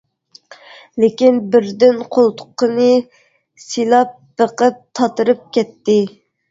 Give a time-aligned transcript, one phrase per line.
[1.03, 2.89] لېكىن بىردىن قولتۇقىنى
[3.69, 6.03] سىيلاپ بېقىپ تاتىرىپ كەتتى.